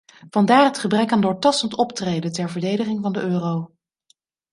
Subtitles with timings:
[0.29, 3.73] Vandaar het gebrek aan doortastend optreden ter verdediging van de euro.